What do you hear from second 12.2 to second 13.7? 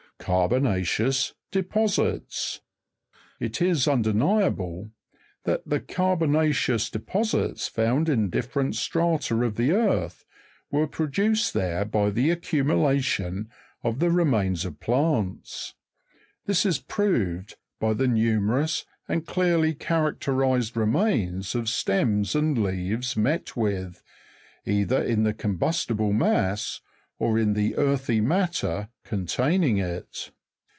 accumulation